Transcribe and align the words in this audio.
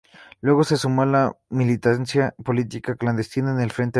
Luego 0.41 0.63
se 0.63 0.77
sumó 0.77 1.03
a 1.03 1.05
la 1.05 1.37
militancia 1.49 2.33
política 2.43 2.95
clandestina 2.95 3.51
en 3.51 3.59
el 3.59 3.69
Frente 3.71 3.71
Amplio. 3.71 3.89